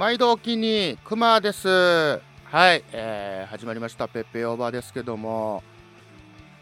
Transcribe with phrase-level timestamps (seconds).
[0.00, 1.68] 毎度おきにくまです。
[1.68, 2.20] は
[2.72, 4.08] い、えー、始まりました。
[4.08, 5.62] ペッペオーバーですけども。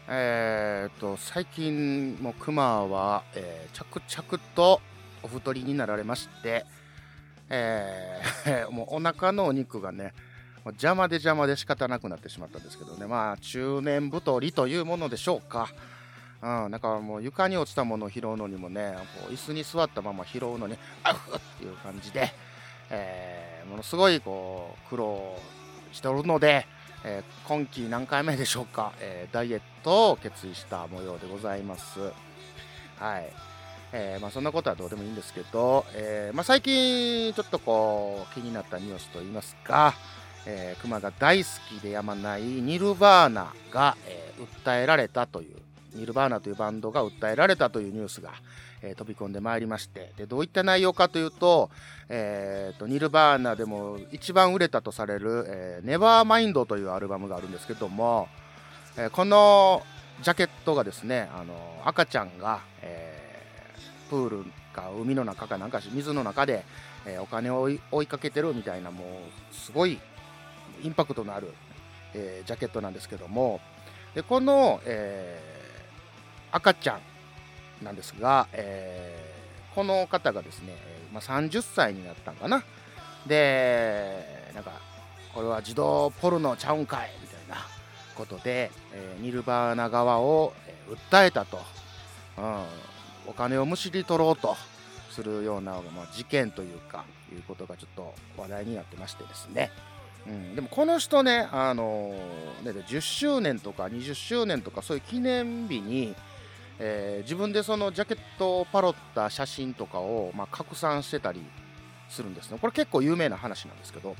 [0.09, 4.81] えー、と最近もくまは、えー着々と
[5.23, 6.65] お太りになられまして
[7.47, 10.13] えー もうお腹のお肉がね
[10.65, 13.07] 邪魔で邪魔で仕方なくなってしまったんですけどね。
[13.07, 15.69] まあ中年太りというものでしょうか。
[16.41, 22.33] うん、なんかもう床に落ちたものを拾うのにもね、こう椅子に座ったまま拾うのに、あふっっていう感じで、
[22.89, 25.37] えーものすごいこう苦労
[25.91, 26.65] しておるので、
[27.03, 31.99] えー今季何回目でしょうか、えーダイエットを決意した模様でございます。
[32.97, 33.31] はい。
[33.91, 39.95] えーまあ、そんなことはどうでもいいんですけど、えーまあ、最近ちょっとこう気になったニュースといいますか、
[40.45, 44.29] えー、熊が大好きでやまないニルバーナが、えー
[44.63, 45.57] 訴えられたという
[45.95, 48.31] ニルバーナというバンドが訴えられたというニュースが、
[48.81, 50.11] えー飛び込んでまいりまして。
[50.17, 51.69] でどういった内容かというと,、
[52.09, 58.27] えーとニルバーナでも一番売れたとされる「えー、ネバーマインドというアルバムがあるんですけども、
[58.97, 59.83] えーこの
[60.21, 66.65] ジャケットがですねあの赤ちゃんが、えープールか海の中かなんか水の中で、
[67.05, 69.03] えお金を追いかけてるみたいなも
[69.51, 69.99] うすごい
[70.81, 71.53] インパクトのある、
[72.15, 73.61] えジャケットなんですけども。
[74.15, 75.39] でこの、え
[76.51, 77.01] 赤ちゃん
[77.81, 79.39] なんですが、えー
[79.75, 80.75] この方がですね、
[81.13, 82.63] まあ、30歳になったんかな。
[83.27, 84.71] でなんか
[85.33, 87.65] これは自動ポルノちゃうんかいみたいな
[88.15, 90.53] ことで、えーニルバーナ側を、
[91.11, 91.61] 訴えたと、
[92.37, 92.63] うん、
[93.27, 94.57] お金をむしり取ろうと
[95.11, 99.71] するような、まあ、事件というかいうことがちょっと話題になってましてですね、
[100.27, 106.15] うん、でもこの人ね、あのーね10周年とか20周年とかそういう記念日に、
[106.79, 111.41] えー自分でそのジャケットをパロった写真とかを、まあ、拡散してたり
[112.09, 112.57] するんですね。
[112.59, 114.15] これ結構有名な話なんですけど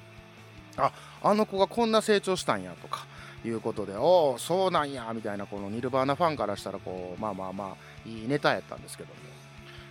[0.77, 0.91] あ
[1.23, 3.05] あの子がこんな成長したんやとか
[3.45, 7.75] いうことでおおそうなんやみたいなこのニルバーナファンからしたらこうまあまあま
[8.05, 9.15] あいいネタやったんですけども。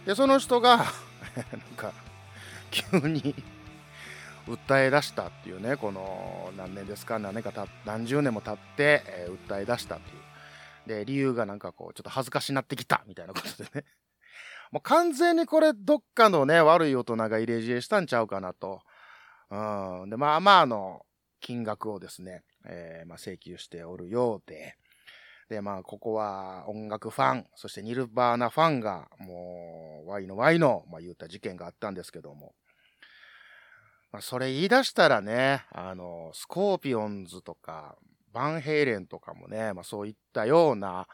[0.07, 0.87] でその人が なん
[1.77, 1.93] か
[2.71, 3.35] 急に
[4.47, 10.28] 訴え出したっていうねこの何年ですか何年かた何十年も経って、えー訴え出したっていう。
[10.89, 13.85] で理由がなんかこうちょっと恥ずかしなってきたみたいなことでね。
[14.73, 18.83] もう完全にこれどっかのね悪い大人が入れ知恵したんちゃうかなと。
[19.51, 20.11] うん。
[20.11, 21.07] でまあまあの
[21.41, 24.77] 金額をですね、えーまあ、請求しておるようで。
[25.49, 32.55] でまあここは音楽ファンそしてニルバーナファンがもう Y の Y の、まあ、言った事件があったんですけども。
[34.11, 37.97] まあ、それ言い出したらね、あの、スコーピオンズとか、
[38.33, 41.07] バンヘイレンとかもね、まあ、そういったような、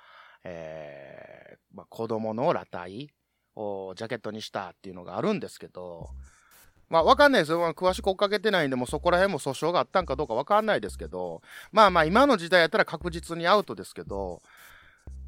[0.42, 3.10] えーまあ、子供の裸体
[3.56, 6.08] をジャケットにしたっていうのがあるんですけど、
[6.88, 7.58] まあ、わかんないですよ。
[7.60, 11.40] まあ詳しく追っかけてないんで、もうそこら辺も訴訟があったんかどうかわかんないですけど、
[11.72, 14.42] まあまあ、今の時代やったら確実にアウトですけど、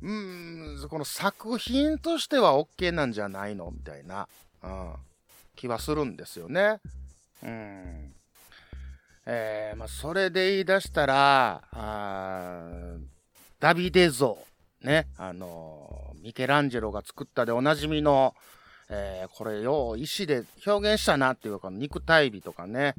[0.03, 4.29] うーん、この作品としては OK なんじゃないのみたいな、
[4.63, 4.95] うん、
[5.55, 6.81] 気はするんですよね。
[7.43, 8.16] うん。
[9.29, 12.65] えーまあ、それで言い出したら、あ
[13.59, 14.39] ダビデ像、
[14.83, 18.35] ね、あのーミケランジェロが作ったでおなじみの、
[18.89, 22.95] えーこれよう石で表現したなっていうか、肉体美とかね、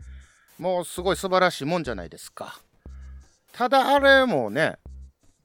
[0.59, 2.59] もうすごい素晴らしいもんじゃないですか。
[3.53, 4.77] ただあれもね、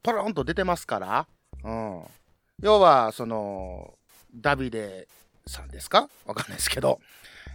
[0.03, 1.27] ポロンと出てますから、
[1.63, 2.03] うん。
[2.61, 3.95] 要は、その、
[4.35, 5.07] ダビデ
[5.47, 6.09] さんですか？
[6.27, 7.01] わかんないですけど、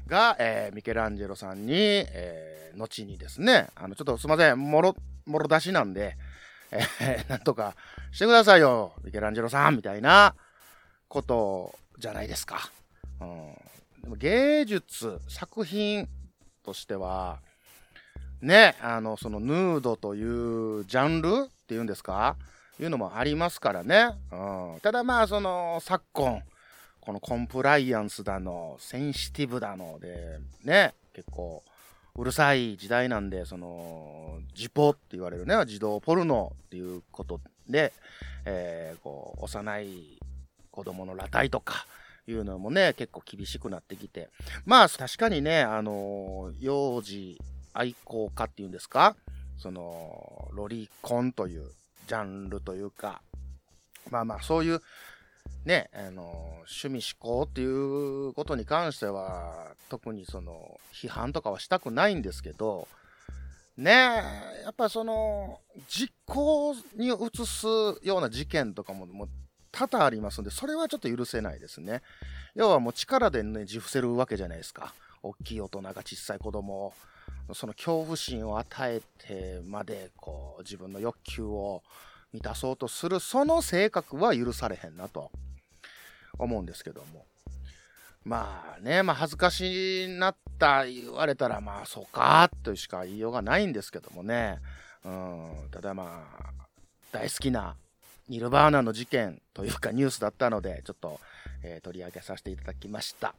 [0.08, 4.96] が、えーミケランジェロさんに、えー後にですね、あの、ちょっとすいません、もろ、
[5.26, 6.16] もろ出しなんで、
[6.72, 7.76] えーなんとか
[8.12, 10.36] してくださいよ、ミケランジェロさん、みたいな
[11.08, 12.70] ことじゃないですか。
[13.20, 13.54] うん。
[14.04, 16.08] でも芸術、作品
[16.64, 17.40] としては、
[18.42, 22.36] ね、あの、そのヌードというジャンルっていうんですか？
[22.80, 24.10] いうのもありますからね。
[24.32, 24.80] うん。
[24.82, 26.44] ただまあ、その、昨今、
[27.08, 31.64] このコンプライアンスだの、センシティブだので、ね、結構、
[32.16, 37.40] うるさい時代なんで、その、ジポって言われるね、自動ポルノっていうこと
[37.70, 37.94] で、
[38.44, 40.20] えーこう、幼い
[40.70, 41.86] 子供の裸体とか、
[42.28, 44.28] いうのもね、結構厳しくなってきて。
[44.66, 47.40] まあ、確かにね、あの、幼児
[47.72, 49.16] 愛好家っていうんですか？
[49.58, 51.72] その、ロリコンという
[52.06, 53.22] ジャンルというか、
[54.12, 54.82] まあまあ、そういう、
[55.68, 56.24] ね、あの、
[56.82, 62.88] 趣味思考っていうことに関しては、特にその、批判とかはしたくないんですけど、
[63.76, 65.60] ねえ、やっぱその、
[65.90, 67.68] 実行に移す
[68.02, 69.30] ような事件とかも、もう
[69.74, 72.02] 多々ありますんで、それはちょっと許せないですね。
[72.56, 74.94] 要はもう力でね、じ伏せるわけじゃないですか。
[75.22, 76.94] 大きい大人が小さい子供を、
[77.54, 81.84] その恐怖心を与えてまで、こう、自分の欲求を
[82.32, 85.30] 満たそうとする、その性格は許されへんなと
[86.38, 87.26] 思うんですけども。
[88.24, 94.60] まあね、まあ恥ずかしなった言われたら、まあそうか、としか言いようがないんですけどもね。
[95.06, 96.54] うん、ただまあ、
[97.12, 97.78] 大好きな
[98.28, 101.20] ニルバーナの事件というかニュースだったので、ちょっと、
[101.64, 103.34] えー、取り上げさせていただきました。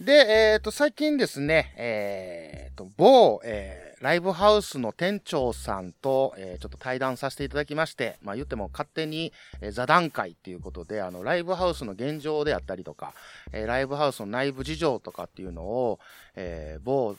[0.00, 9.32] で、えっ、ー、と、最近ですね、えっ、ー、と、某、えー、ライブハウスの店長さんと、えー、ちょっと対談させていただきまして、まあ言っても勝手に、
[9.62, 13.14] えー、座談会っていうことで、あの、ライブハウスの現状であったりとか、
[13.52, 15.98] えー、ライブハウスの内部事情とかっていうのを、
[16.34, 17.16] えー、某、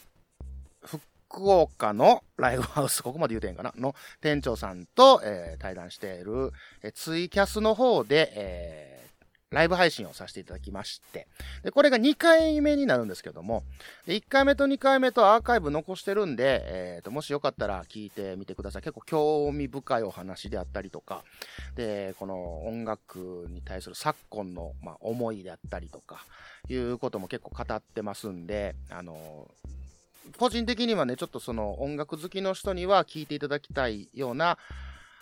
[0.83, 6.51] 福岡のライブハウス、ここまで言うてんかなの店長さんと、えー、対談している、
[6.83, 9.06] えー、ツイキャスの方で、えー
[9.51, 11.27] ライブ配信をさせていただきまして、
[11.63, 13.63] で、これが2回目になるんですけども、
[14.07, 18.81] 1回目と2回目とアーカイブ残してるんで、えー、と、もしよかったら聞いてみてください。
[18.81, 21.23] 結構興味深いお話であったりとか、
[21.75, 26.25] で、この音楽に対する昨今の、まあ、思いであったりとか、
[26.67, 29.49] いうことも結構語ってますんで、あの
[30.37, 34.57] 個人的にはね、ちょっとその音楽好きの人には聞いていただきたいような、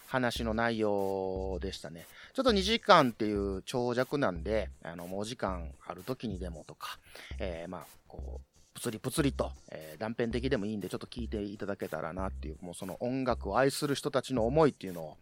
[0.07, 2.05] 話の内容でしたね。
[2.35, 6.99] ちょっと2時間っていう長尺なんで、あの、もうお時間ある時にでもとか、
[7.39, 15.17] えー、まあ、こう、ぷつりぷつりと、えー、断片的でもいいんで、ちょっと聞いていただけたらなっていう、もうその音楽を愛する人たちの思いっていうのを、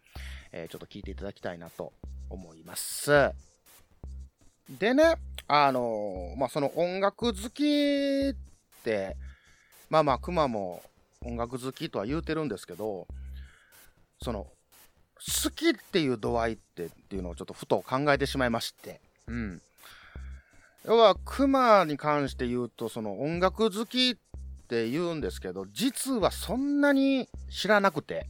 [0.50, 1.92] えー、ちょっと聞いていただきたいなと
[2.30, 3.30] 思います。
[4.68, 5.14] でね、
[5.46, 9.16] あのー、まあ、その音楽好きって、
[9.88, 10.82] まあまあ、熊も
[11.24, 13.06] 音楽好きとは言うてるんですけど、
[14.20, 14.48] その
[15.26, 19.00] 好きっていう度合いってっていうのをちょっとふと考えてしまいまして。
[19.26, 19.60] うん。
[20.84, 28.26] 要は、熊に関して言うと、その音楽好きって言うんですけど、実はそんなに知らなくて、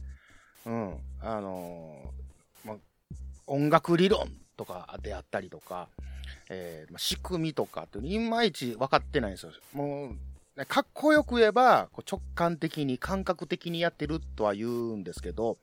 [0.65, 0.97] うん。
[1.21, 2.77] あのー、ま、
[3.47, 5.89] 音楽理論とかであったりとか、
[6.49, 9.51] えー、ま、仕組みとかっていまいち分かってないんですよ。
[9.73, 10.13] も
[10.55, 15.57] う、かっこよく言えば、こう直感的に、感覚的にやってるとは言うんですけど、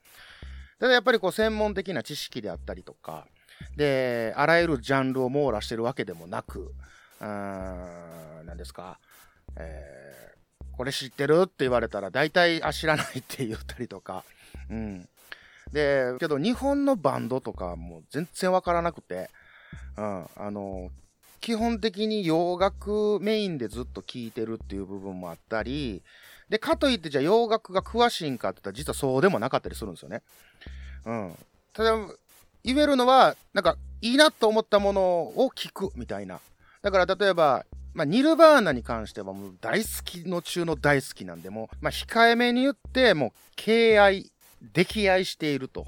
[0.83, 3.25] ただやっぱりこう専門的な知識であったりとか、
[3.77, 6.73] で、あらゆるジャンルを網羅してるわけでもなく、
[7.21, 8.99] うーん、何ですか、
[9.55, 14.25] えー、これ知ってるって言われたら大体、あ、知らないって言ったりとか、
[14.69, 15.07] うん。
[15.71, 19.29] で、けど日本のバンドとかも全然わからなくて、
[19.95, 20.91] うん、あの、
[21.39, 26.03] 基本的に洋楽メインでずっと聴いてるっていう部分もあったり、
[26.53, 30.21] で、かといってじゃあ洋楽が詳しいんかって言ったら実はそうでもなかったりするんですよね。
[31.03, 31.35] うん。
[31.73, 31.97] ただ、
[32.63, 36.39] 言えるのは、なんか、いいなと思ったものを聞くみたいな。
[36.83, 37.65] だから例えば、
[37.95, 44.31] まあ、ニルバーナに関してはもう大好きの中の大好きなんで、もまあ、控えめに言って、もう敬愛、
[44.75, 45.87] 溺愛していると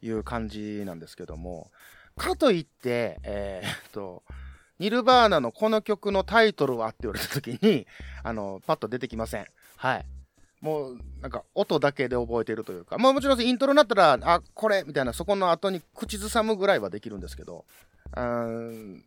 [0.00, 1.70] いう感じなんですけども、
[2.16, 4.22] かといって、えー、っと、
[4.78, 7.86] ニルバーナのこの曲のタイトルはって言われた時に、
[8.22, 9.46] あの、パッと出てきません。
[9.82, 10.06] はい。
[10.60, 17.64] もう、なんか、音だけで覚えてるというか、まあもちろんイントロになったら、あ、これみたいな、そこの後に口ずさむぐらいはできるんですけど、
[18.16, 19.02] うん、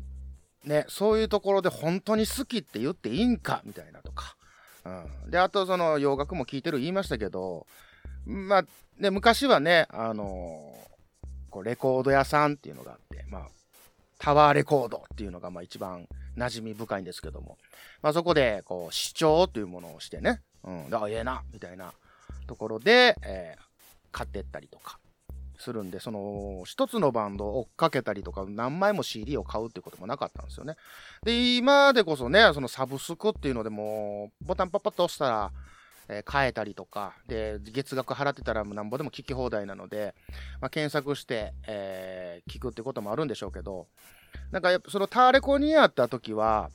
[0.65, 4.35] ね、そういうところで本当に好きって言っていいんかみたいなとか。
[4.83, 7.65] うん、で、あと、その、洋楽も聴いてる言いましたけど、
[8.25, 8.65] まあ、
[8.99, 13.47] ね、昔はね、あのー、こう、レコード屋さんっていうのがあって、まあ、
[14.19, 17.57] タワーレコードっていうのがまあ一番馴染み深いんですけども、
[18.01, 21.93] まあそこでこう視聴というものをしてね、うん、だからええな、みたいな
[22.47, 23.61] ところで、えー、
[24.11, 24.99] 買ってったりとか
[25.57, 30.75] するんで、その一つのバンドを追っかけたりとか何枚も CD を買うってこともなかったんですよね。
[31.23, 35.51] で、今でこそね、そのサブスクっていうのでもボタンパッパッと押したら、
[36.07, 40.13] えー、変えたりとか、で、月額払ってたらなんぼでも聞き放題なので、
[40.61, 43.87] まあ、検索して、えー、聞くってこともあるんでしょうけど、
[44.51, 46.69] なんかやっぱそのターレコにあった時は、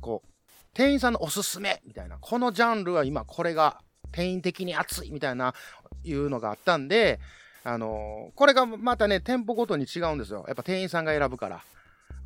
[0.00, 0.28] こう、
[0.76, 3.80] 店員さんのおすすめみたいな、このジャンルは今これが
[4.12, 5.54] 店員的に熱いみたいな、
[6.04, 7.18] いうのがあったんで、
[7.64, 10.44] あのー、これがまたね、店舗ごとに違うんですよ。
[10.46, 11.62] やっぱ店員さんが選ぶから。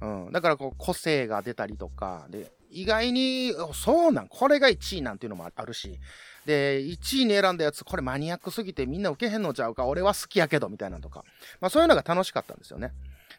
[0.00, 0.32] うん。
[0.32, 6.00] だからこう、個性が出たりとか、で、意外に、そうなん、これが1位なんていうのもあるし、
[6.44, 11.24] で、1位に選んだやつ、これマニアックすぎてみんな受けへんのちゃうか、俺は好きやけど、みたいなとか。
[11.60, 12.92] まあそういうのが楽しかったんですよね。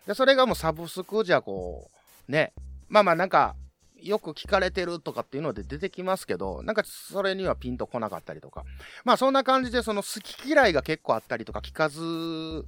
[0.08, 1.92] で、それがもうサブスクじゃこ
[2.30, 2.54] う、ね、
[2.88, 3.56] まあまあなんか、
[4.02, 8.64] よく聞かれてるとかっていうので出てきますけど、なんかそれにはピンとこなかったりとか。
[9.04, 12.66] まあそんな感じでその好き嫌いが結構あったりとか、聞かず、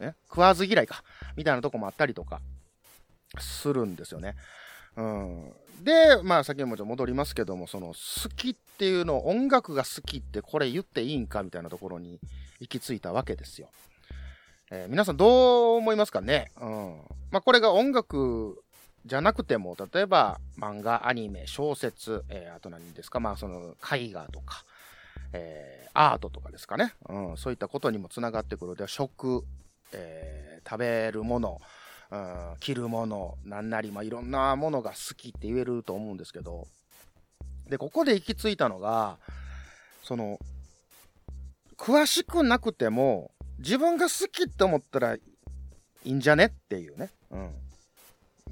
[0.00, 0.14] え？
[0.28, 1.04] 食わず嫌いか、
[1.36, 2.40] みたいなとこもあったりとか、
[3.38, 4.34] するんですよね。
[4.96, 5.52] うん。
[5.82, 7.94] で、まあ、先にもちょっと戻りますけども、その、好
[8.36, 12.20] きっていうの、音楽が好きってこれ言っていいんかみたいなところに
[12.60, 13.68] 行き着いたわけですよ。
[14.70, 16.52] えー、皆さんどう思いますかね？
[16.60, 17.00] うん。
[17.30, 18.62] まあ、これが音楽
[19.04, 24.64] じゃなくても、例えば漫画、アニメ、小説、えー、あと何ですか、まあその絵画とか、
[25.32, 28.76] えー、アートとかですかね、うん、そういったことにもつながってくる。
[28.76, 29.44] で、食、
[29.92, 31.60] えー、食べるもの、
[32.10, 36.68] うん、着るもの、なんなり、まあいろんなものが好きって言えると思うんですけど、
[37.68, 39.18] で、ここで行き着いたのが、
[40.04, 40.38] その、
[41.76, 45.20] 詳しくなくても、自分が好きって思ったらい
[46.04, 46.46] いんじゃね？
[46.46, 47.10] っていうね。
[47.30, 47.54] うん。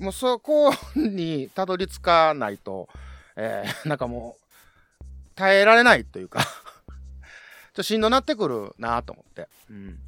[0.00, 2.88] もうそこにたどり着かないと、
[3.36, 5.04] えー、 なんかもう、
[5.34, 9.48] 耐えられないというか ちょっとしんどなってくるなと思って。
[9.68, 9.98] うん。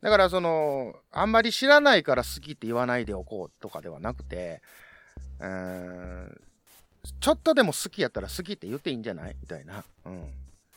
[0.00, 4.62] だからその、あんまり知らないから好きって言わないでおこうとかではなくて、
[5.40, 6.40] うーん、
[7.20, 9.36] ちょっとでも好きやったら好きって言っていいんじゃない？
[9.40, 9.84] みたいな。
[10.04, 10.32] うん。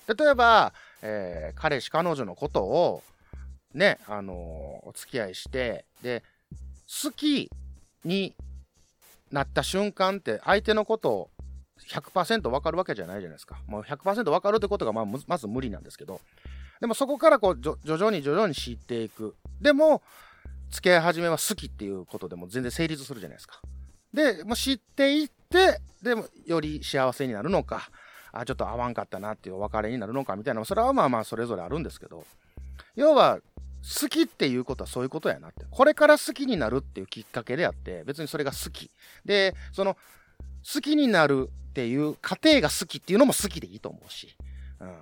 [0.07, 3.03] 例えば、えー、彼氏、彼女のことを、
[3.73, 6.23] ね、あのー、お付き合いして、で、
[7.03, 7.49] 好き
[8.03, 8.35] に
[9.31, 11.29] なった瞬間って相手のことを
[11.89, 13.57] 100%分かるわけじゃないじゃないですか。
[13.67, 16.21] もう100%分かるってことがまあまず無理なんですけど。
[16.79, 19.35] でもそこからこう徐々に徐々に知っていく。
[19.61, 20.01] でも、
[20.69, 23.61] 付き合い始めは好きっていうことでも全然成立するじゃないですか。
[24.13, 27.89] で、も知っていって、でもより幸せになるのか、
[28.31, 32.25] あ、ちょっと合わんかったなっていうお別れになるのかみたいな、それはまあまあそれぞれあるんですけど、
[32.95, 33.39] 要は
[33.83, 35.65] 好きっていうことはそういうことやなって。
[35.69, 38.89] これから好きになるっていうきっかけであって、別にそれが好き。
[39.25, 39.97] で、その、
[40.73, 44.33] 好きになるっていう過程が好きっていうのも好きでいいと思うし。
[44.79, 44.95] うん。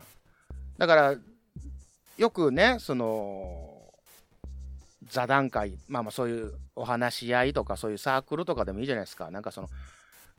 [0.79, 1.15] だから、
[2.17, 3.93] よくね、その、
[5.07, 9.29] 座談会、まあまあそういうお話し合いとかそういうサークルとかでもいいじゃないですか。
[9.29, 9.69] なんかその、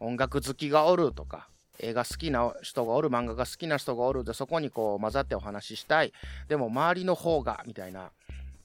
[0.00, 6.12] 音楽好きがおるとか、映画好きな人がおる、漫画が好きな人がおるで、そこにこう混ざってお話ししたい。
[6.48, 8.10] でも周りの方が、みたいな。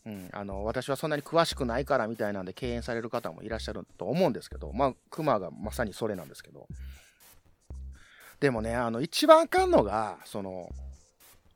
[0.07, 6.65] うん、あの私はそんなに詳しくないからみたいなんで敬遠される方もいらっしゃると思うんですけど、まあ、クマがまさにそれなんですけど。
[8.39, 10.69] でもね、あの、一番あかんのが、その、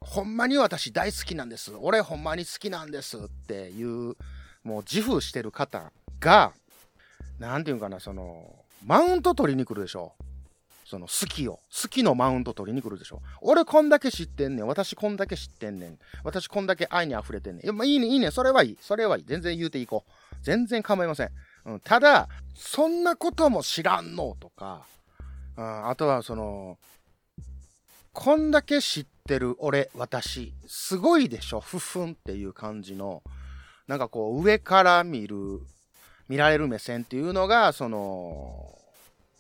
[0.01, 1.72] ほんまに私大好きなんです。
[1.79, 4.17] 俺ほんまに好きなんですっていう、
[4.63, 6.51] もう自負してる方が、
[7.39, 10.13] なんていうかな、その、マウント取りに来るでしょ。
[10.91, 13.21] その好きを、好きのマウント取りに来るでしょ。
[13.39, 14.67] 俺こんだけ知ってんねん。
[14.67, 16.00] 私こんだけ知ってんねん。
[16.25, 17.63] 私こんだけ愛に溢れてんねん。
[17.63, 18.29] いや、まあ、いいね、いいね。
[18.29, 18.77] それはいい。
[18.81, 19.24] それはいい。
[19.25, 20.36] 全然言うていこう。
[20.43, 21.29] 全然構いません。
[21.63, 24.86] うん、ただ、そんなことも知らんのとか、
[25.55, 26.77] うん、あとはその、
[28.12, 31.62] こんだけ知ってる俺、私、すごいでしょ。
[31.62, 33.24] ふふんっていう感じの、
[33.88, 35.62] なんかこう、上から見る、
[36.27, 38.77] 見られる目線っていうのが、その、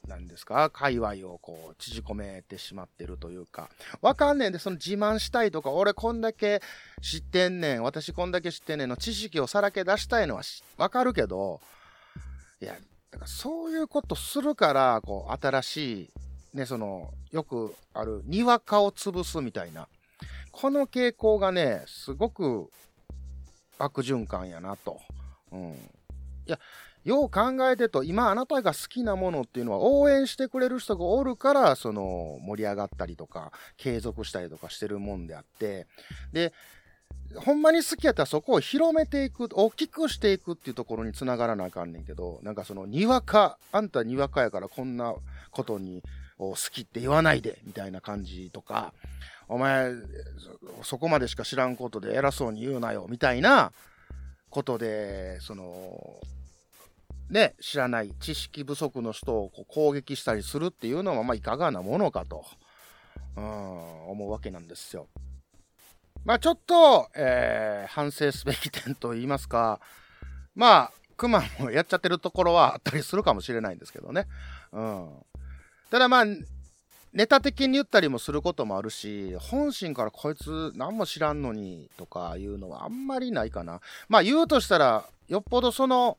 [0.07, 3.69] なんですか、界隈をこう、縮こめてしまってるというか、
[4.01, 6.61] わかんねえんで、その自慢したいとか、俺こんだけ
[7.01, 10.41] 知ってんねん、私こんだけ知ってんねんの知識をさらけ出したいのは
[10.77, 11.61] わかるけど、
[12.61, 12.73] いや、
[13.11, 16.09] だからそういうことするから、こう、新しい、
[16.57, 19.87] ね、その、よくある、にわかを潰すみたいな、
[20.51, 22.69] この傾向がね、すごく
[23.77, 24.99] 悪循環やなと。
[25.51, 25.75] うん。
[26.47, 26.59] いや、
[27.03, 35.87] よう考えてと、今あなたが好きなものっていうのは応援してくれる人がおるから、その盛り上がったりとか、継続したりとかしてるもんであって、
[36.31, 36.53] で、
[37.35, 45.15] ほんまに好きやったらそこを広めていく、大きくしていくっていうところにつながらなあかんねんけど、なんかその、にわか、あんたにわかやからこんな
[45.49, 46.03] ことに
[46.37, 48.93] を好きって言わないで、みたいな感じとか、
[49.47, 49.91] お前、
[50.83, 53.71] そこまでしか知らんことで偉そうに言うなよ、みたいな
[54.51, 56.19] ことで、その、
[57.31, 62.45] ね、知らない知識不足の人をこう攻撃したりするっていうのは、まあ、いかがなものかと、
[63.37, 65.07] うん、思うわけなんですよ。
[66.25, 69.79] まあ、ちょっと、えー、反省すべき点と言いますか、
[70.53, 74.27] まあ、クマもやっちゃってるところはあったりするかもしれないんですけどね。
[74.73, 75.09] うん。
[75.89, 76.25] ただまあ、
[77.13, 83.81] ネタ的に言ったりもすることもあるし、本心からこいつ何も知らんのにとかいうのはあんまりないかな。
[84.07, 86.17] まあ言うとしたら、よっぽどその、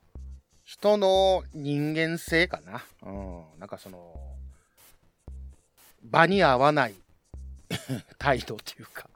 [0.65, 2.85] 人の人間性かな。
[3.03, 3.43] うん。
[3.59, 4.15] なんかその、
[6.03, 6.95] 場に合わない
[8.19, 9.09] 態度っていうか、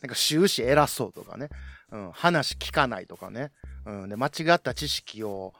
[0.00, 1.48] なんか終始偉そうとかね。
[1.90, 2.12] うん。
[2.12, 3.52] 話聞かないとかね。
[3.86, 4.08] うん。
[4.08, 5.54] で、間違った知識を、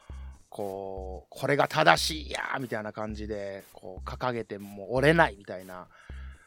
[0.52, 5.86] こう、これが正しいやーみたいな感じで、こう、掲げても折れないみたいな。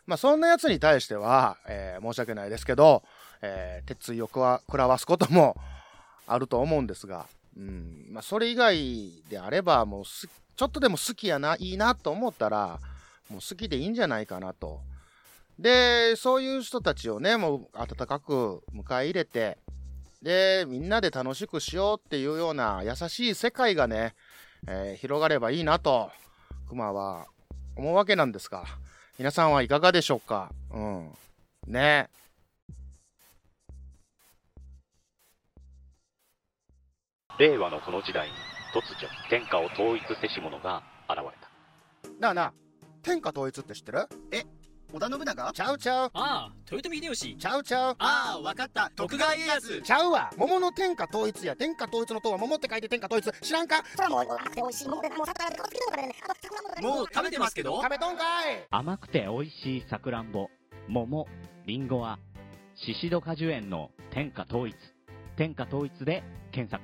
[0.05, 3.01] まあ、そんなやつに対しては、えー、申し訳ないですけど、
[3.41, 5.57] えー、鉄意を食らわすことも
[6.27, 7.25] あると思うんですが、
[7.57, 12.79] うんまあ、それ以外であれば、もうちょっとでも好きやな、いいなと思ったら、
[13.29, 14.81] もう好きでいいんじゃないかなと。
[15.57, 19.57] で、そういう人たちをね、もう温かく迎え入れて、
[20.25, 24.15] で、みんなで楽しくしようっていうような優しい世界がね、
[24.67, 26.09] えー、広がればいいなと、
[26.67, 27.27] 熊は
[27.75, 28.65] 思うわけなんですが、
[29.19, 30.51] 皆さんはいかがでしょうか？
[30.73, 31.11] うん。
[31.67, 32.09] ね。
[37.37, 38.33] 令和のこの時代に
[38.73, 41.25] 突如天下を統一せし者が現れ
[42.03, 42.53] たなあなあ
[43.03, 44.07] 天下統一って知ってる？
[44.31, 44.43] え
[44.95, 45.51] 織田信長？
[45.51, 46.11] ちゃうちゃう。
[46.13, 47.35] ああ豊臣秀吉。
[47.37, 47.95] ちゃうちゃう。
[47.99, 48.89] ああわかった。
[48.95, 49.81] 徳川家康。
[49.81, 50.31] ちゃうわ。
[50.37, 53.29] 桃の天下統一や天下統一の塔は桃って書いて天下統一。
[53.41, 53.83] 知らんか？
[53.93, 55.17] それはもう甘くて美味しい桃でもう
[56.81, 57.81] もう食べてますけど。
[57.81, 60.47] 食べとんかい甘くて美味しいさくらんぼ
[60.87, 61.27] 桃。
[61.65, 62.17] りんごは
[62.77, 64.77] 宍戸果樹園の天下統一。
[65.35, 66.23] 天下統一で
[66.53, 66.81] 検索。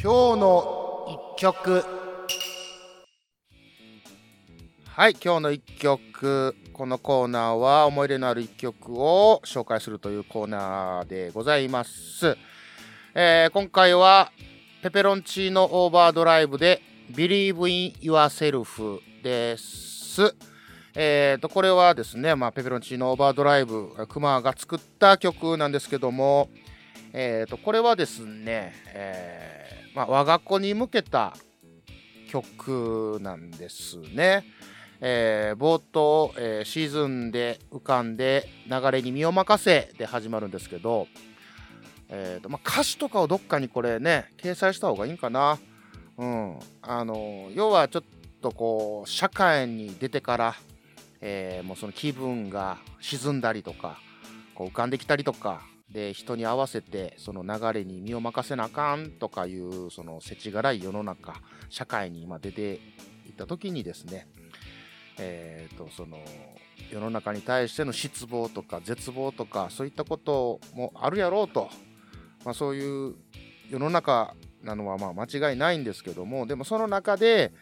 [0.00, 1.84] 今日の一曲
[4.98, 12.34] はい今日の一曲このコーナーは思い入れのある一曲を紹介するというコーナーでございます、
[13.14, 14.32] えー、今回は
[14.82, 16.80] ペペロンチーノオーバードライブで
[17.12, 20.34] Believe in Yourself です
[20.94, 26.48] えーと、これはですね、まあ、ペペロンチーノオーバードライブ、クマが作った曲なんですけども、
[27.12, 31.36] えーと、これはですね、えーまあ、我が子に向けた
[32.30, 34.46] 曲なんですね。
[35.00, 41.06] えー、冒頭、えー、シーズンで浮かんで流れに身を任せで始まるんですけど、
[42.08, 45.58] えーとまあ、歌詞とかをどっかにこれね掲載した方がいいんかな、
[46.16, 48.02] うん、あの要はちょっ
[48.40, 50.54] とこう社会に出てから、
[51.20, 53.98] えー、もうその気分が沈んだりとか
[54.54, 62.80] こう浮かんできたりとかで人に合わせてその流れに身を任せなあかんとかいうその世知辛い世の中社会に今出て
[63.26, 64.26] いった時にですね
[65.18, 66.18] えーと、その
[66.90, 71.70] 世の中に対しての失望とか絶望とかそういったこともあるやろうと、
[72.44, 73.14] まあ、そういう
[73.70, 77.52] 世の中なのはまあ間違いないんですけどもでもその中で、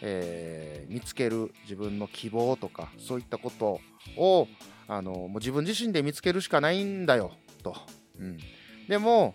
[0.00, 3.80] えー、見つける自分の希望とかそういったこと
[4.16, 4.48] を
[4.88, 7.76] あのもう自分自身で見つけるしかないんだよと、
[8.18, 8.38] うん、
[8.88, 9.34] でも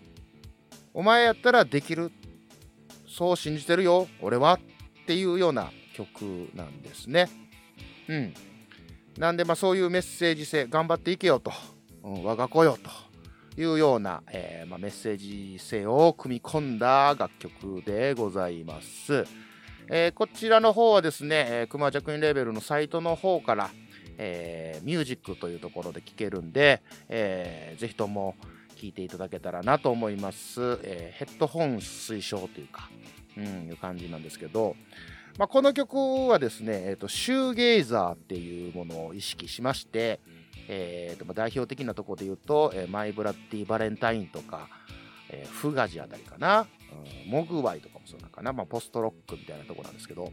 [0.92, 2.12] お前やったらできる。
[3.18, 4.60] そう信じてるよ俺は
[5.02, 7.28] っていうような曲なんですね。
[8.08, 8.34] うん。
[9.18, 11.52] なんで、まあ、そういうメッセージ性、頑張っていけよと、
[12.04, 12.78] うん、我が子よ
[13.56, 19.24] というような、えー、まあ、メッセージ性を組み込んだ楽曲でございます。
[19.90, 23.70] えー、こちらの方はですね、えー、クマジャクインレーベルのサイトの方から、
[24.18, 28.36] えー、ミュージックというところで聴けるんで、えー、ぜひとも
[28.76, 30.60] 聴いていただけたらなと思います。
[30.82, 32.90] えー、ヘッドホン推奨というか、
[33.36, 34.76] うん、いう感じなんですけど、
[35.38, 40.18] まあ、この曲はですね、えーと、シューゲイザーっていうものを意識しまして、
[40.66, 44.68] えーと、代表的なところで言うと、えー、マイ・ブラッディ・バレンタインとか、
[45.30, 46.66] えー、フガジあたりかな、
[47.24, 50.32] うん、モグワイとかもそうなのかな、まあ、ポストロックみたいなとこなんですけど、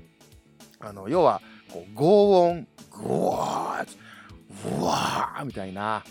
[0.79, 1.39] あの要は
[1.71, 6.03] こう轟音、グワー、うわーみたいな、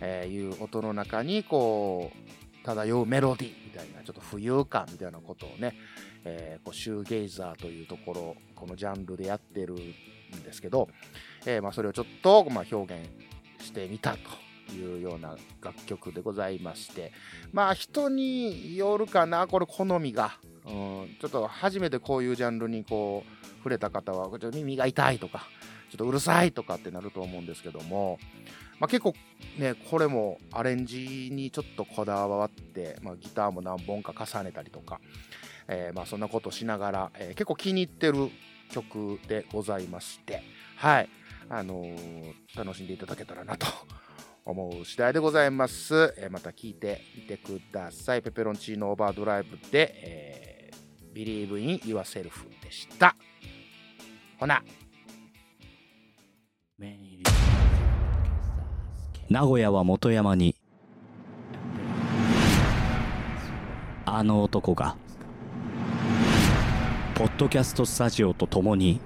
[0.00, 5.76] えー、いう音の中にこう漂うメロディーみたいな、ちょっと浮遊感みたいなことをね、
[6.24, 10.88] えー、こうシューゲイザーというところ、このジャンルでやってるんですけど、
[11.46, 13.08] えー、まあ、それをちょっと、まあ、表現
[13.64, 14.18] してみたと
[14.72, 17.12] いうような楽曲でございまして、
[17.52, 20.38] まあ人によるかな、これ好みが。
[20.64, 25.48] うん、ちょっと初めてこういうジャンルにこう触れた方は、ちょっと耳が痛いとか、
[25.90, 28.18] ちょっとうるさいとかってなると思うんですけども、
[28.78, 29.14] まあ、結構
[29.58, 35.00] ね、これもアレンジにちょっとこだわって、まあ、ギターも何本か重ねたりとか、
[35.68, 38.30] えー、まあ、そんなことしながら、えー、結構気に入ってる
[38.70, 40.42] 曲でございまして、
[40.76, 41.08] はい、
[41.48, 43.66] あのー、楽しんでいただけたらなと
[44.44, 46.14] 思う次第でございます。
[46.18, 48.22] えまた聴いてみてください。
[48.22, 53.14] ペペロンチーノオーバードライブで、えー、Believe in Yourself でした。
[54.38, 54.62] ほな。
[59.32, 60.54] 名古屋は元山に
[64.04, 64.96] あの男が
[67.22, 69.00] ポッドキャストスタジオとともに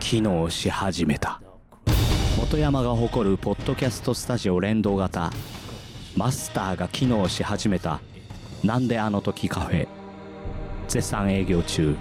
[0.00, 1.40] 機能し始めた。
[2.36, 5.30] 本山が誇るポッドキャストスタジオ連動型
[6.16, 8.00] マスターが機能し始めた。
[8.64, 9.86] なんであの時カフェ
[10.88, 11.94] 絶賛営業中。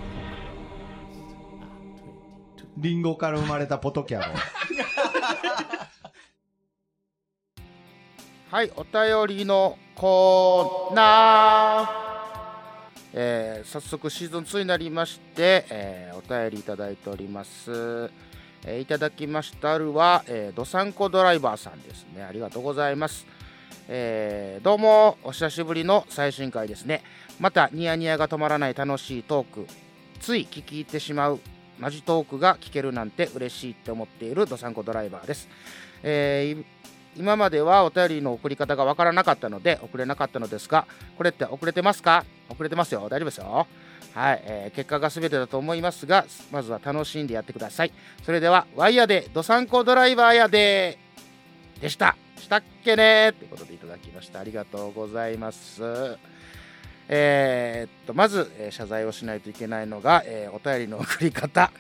[2.78, 4.34] リンゴから生まれたポトキャロ。
[8.50, 12.03] はいお便りのコーナー
[13.14, 18.10] えー早速シーズン2になりまして、えーお便りいただいております。
[18.66, 22.24] えーいただきましたるは、えー、どさんこドライバーさんですね。
[22.24, 23.26] ありがとうございます。
[23.88, 27.04] えどうもお久しぶりの最新回ですね。
[27.40, 29.68] またニヤニヤが止まらない楽しいトーク、
[30.20, 31.40] つい聞き入ってしまう
[31.80, 35.50] マジトークが聞けるなんて嬉しいって思っているどさんこドライバーです。
[36.02, 36.83] えー
[37.16, 42.26] 今まではお便りの送り方がわからなかったので送れなかったのですが、これって遅れてますか？
[42.50, 43.02] 遅れてますよ。
[43.10, 43.68] 大丈夫ですよ。
[44.14, 47.92] はい、えー結果が全てだと思いますが、まずは楽しんでやってください。
[48.24, 50.98] それでは、ワイヤーでどさんこドライバーやで
[51.82, 52.16] でした。
[52.40, 53.30] したっけね？
[53.30, 54.40] ってことでいただきました。
[54.40, 55.82] ありがとうございます。
[57.10, 61.72] えーっと、まず、えー謝罪をしないといけないのが、えーお便りの送り方、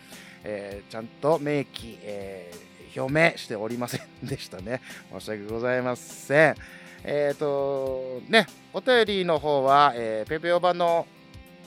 [0.43, 4.81] えちゃんと明記、えー表明しておりませんでしたね。
[5.11, 6.55] 申し訳ございません。
[7.03, 11.05] えーっと、ね、お便りの方は、えーペペオバの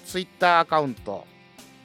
[0.05, 1.27] ツイッターアカウント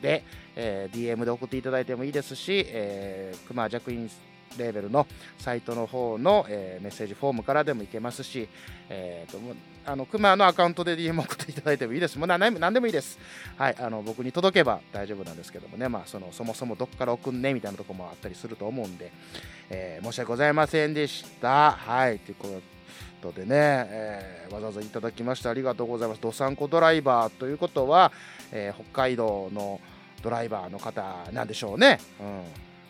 [0.01, 0.23] で、
[0.55, 4.09] えー DM で送っていただいてもいいですし、えー、クマ弱印
[4.57, 5.07] レーベルの
[5.39, 8.47] サイトの方の、えーメッセージフォームからでもいけますし、
[8.89, 9.39] えーと
[9.83, 12.17] あのクマのアカウントで DM 送っていただいてもいいです。
[12.17, 13.17] もう何でも何でもいいです。
[13.57, 19.11] はい、あの僕に届けば大丈夫なんですけどもね、まあ、そのそもそもどっから送んねみたいなとこもあったりすると思うんで、
[19.69, 21.71] えー申し訳ございませんでした。
[21.71, 22.61] はい、というこ
[23.21, 26.21] とでね、えーわざわざいただきましてありがとうございます。
[26.21, 28.11] どさんこドライバーということは、
[28.51, 29.81] えー北海道の
[30.21, 31.99] ドライバーの方なんでしょうね。
[32.19, 32.43] うん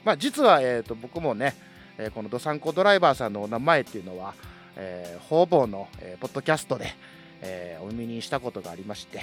[0.04, 1.56] まあ、実は、えー、と僕もね、
[1.98, 4.34] えーこのどさんこドライバーさんのお名前っていうのは、
[4.76, 6.94] えー方々の、えーポッドキャストで、
[7.42, 9.22] えーお耳にしたことがありまして、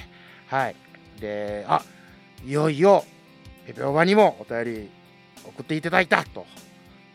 [0.48, 0.76] はい。
[1.20, 1.82] で、あ
[2.46, 3.04] いよいよ、
[3.66, 4.90] ペペオバにもお便り
[5.44, 6.46] 送っていただいたと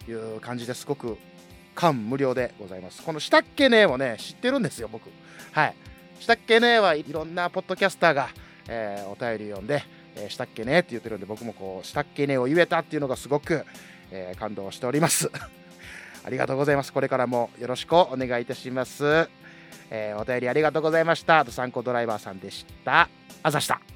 [0.08, 1.17] いう感じですごく
[1.76, 3.02] 感無量でございます。
[3.04, 5.10] このしたっけねーもね、知ってるんですよ、僕。
[5.52, 5.76] はい。
[6.19, 8.30] したっけねーはいろんなポッドキャスターが、
[8.67, 9.84] えーお便り読んで、
[10.15, 13.65] えーしたっけねーって言ってるんで、僕もこう、したっけねーを言えたっていうのがすごく、
[14.12, 15.32] えー感動しております。
[16.26, 16.94] ありがとうございます。
[16.94, 19.30] これからもよろしくお願いいたします。
[19.90, 21.44] えーお便りありがとうございました。
[21.44, 23.10] ドサンコドライバーさんでした。
[23.44, 23.93] あざした。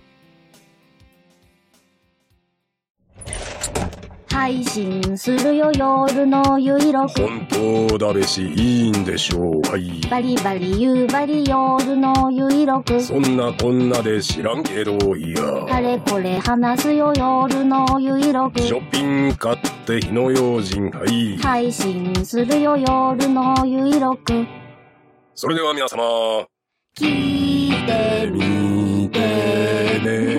[4.37, 7.21] 配信するよ夜のゆいろく。
[7.21, 7.47] 本
[7.89, 9.61] 当だべしいいんでしょう。
[9.67, 9.99] はい。
[10.11, 13.01] バリバリ夕張夜のゆいろく。
[13.01, 15.65] そんなこんなで知らんけどいや。
[15.71, 18.59] あれこれ話すよ夜のゆいろく。
[18.59, 20.91] ショッピング買って火の用心。
[20.91, 21.37] はい。
[21.39, 24.45] 配信するよ夜のゆいろく。
[25.33, 26.45] それでは皆様。
[26.95, 29.19] 聞いてみて
[30.05, 30.36] ね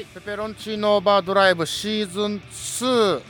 [0.00, 3.22] い、ペペロンチーノオーバードライブシーズン2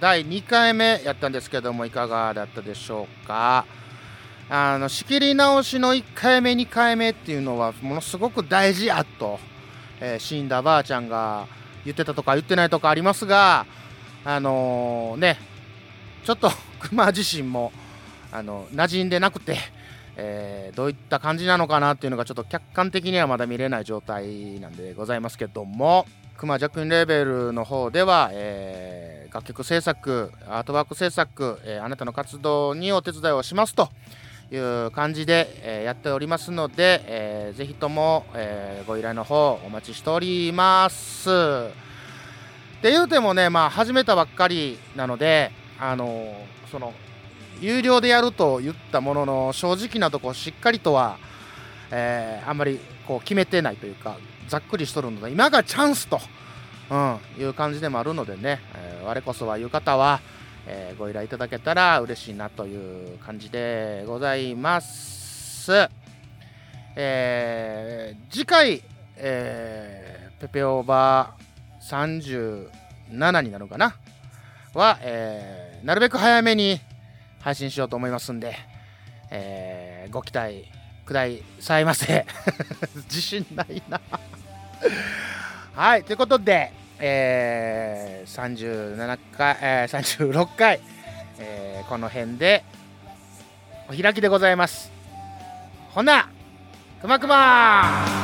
[0.00, 3.64] 第2回目やったんですけどもいかがだったでしょうか？
[4.48, 9.38] あの仕切り直しの1回目2回目っていうのはものすごく大事やと、
[10.00, 11.46] えー死んだばあちゃんが
[11.84, 13.66] 言ってたとか言ってないとかありますが
[14.24, 15.36] あのね
[16.24, 17.72] ちょっと クマ自身も
[18.32, 19.58] あの馴染んでなくて、
[20.16, 33.88] えーどういった感じなのかなっていうのがちょっと客観的にはまだ見れない状態なんでございますけどもクマジャックインレーベルの方では、えー楽曲制作アートワーク制作、えーあなたの活動にお手伝いをしますと
[34.50, 41.30] いう感じで、えやっておりますので、えーぜひとも、えご依頼の方お待ちしております。
[41.30, 46.34] って言うてもね、まあ、始めたばっかりなので、あの
[46.72, 46.92] その
[47.60, 51.18] 有料でやると言ったものの正直なとこしっかりとは、
[51.90, 54.16] えーあんまりこう決めてないというか
[54.48, 56.20] ざっくりしとるので今がチャンスと、
[56.90, 60.20] うん、いう感じでもあるのでね、えー我こそはいう方は、
[60.66, 65.70] えーご依頼いただけたら嬉しいなという感じでございます。
[66.96, 68.82] えー次回、
[69.16, 72.68] えーペペオーバー
[73.10, 73.94] 37になるかな？
[74.74, 76.80] は、えーなるべく早めに
[77.40, 78.54] 配信しようと思いますんで、
[79.30, 80.64] えーご期待
[81.04, 81.24] くだ
[81.60, 82.26] さいませ。
[83.08, 84.00] 自信ないな。
[85.74, 90.80] はいということで、えー37回、えー36回、
[91.38, 92.64] えーこの辺で
[93.88, 94.90] お開きでございます。
[95.90, 96.28] ほな
[97.00, 98.19] くまくま